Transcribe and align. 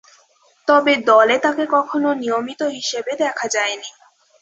তবে 0.67 0.93
দলে 1.09 1.35
তাকে 1.39 1.63
কখনো 1.75 2.09
নিয়মিত 2.21 2.61
হিসেবে 2.77 3.11
দেখা 3.23 3.45
যায়নি। 3.47 3.89